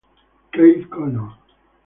[0.51, 1.29] Keith Connor